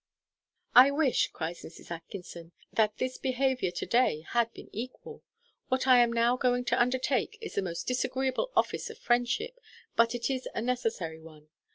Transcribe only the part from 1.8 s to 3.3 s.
Atkinson, "that this